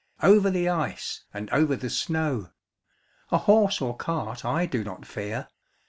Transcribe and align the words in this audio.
Over 0.23 0.49
the 0.49 0.67
ice, 0.67 1.25
and 1.31 1.47
over 1.51 1.75
the 1.75 1.91
snow; 1.91 2.49
A 3.31 3.37
horse 3.37 3.81
or 3.81 3.95
cart 3.95 4.43
I 4.43 4.65
do 4.65 4.83
not 4.83 5.05
fear. 5.05 5.47